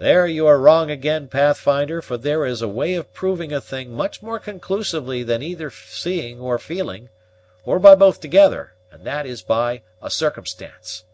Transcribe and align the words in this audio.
"There 0.00 0.26
you 0.26 0.48
are 0.48 0.58
wrong 0.58 0.90
again, 0.90 1.28
Pathfinder; 1.28 2.02
for 2.02 2.16
there 2.16 2.44
is 2.44 2.60
a 2.60 2.66
way 2.66 2.94
of 2.96 3.14
proving 3.14 3.52
a 3.52 3.60
thing 3.60 3.92
much 3.92 4.20
more 4.20 4.40
conclusively 4.40 5.22
than 5.22 5.44
either 5.44 5.70
seeing 5.70 6.40
or 6.40 6.58
feeling, 6.58 7.08
or 7.64 7.78
by 7.78 7.94
both 7.94 8.20
together; 8.20 8.74
and 8.90 9.04
that 9.06 9.26
is 9.26 9.42
by 9.42 9.82
a 10.02 10.10
circumstance." 10.10 11.04